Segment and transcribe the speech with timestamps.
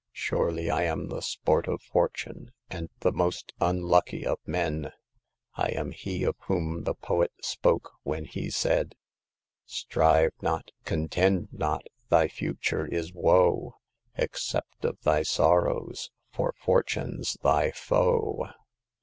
[0.13, 4.91] Surely, I am the sport of Fortune, and the most unlucky of men!
[5.53, 8.95] I am he of whom the poet spoke when he said:
[9.35, 13.75] * strive not, contend not; thy future is woe;
[14.17, 18.47] Accept of thy sorrows, for Fortune's thy foe.'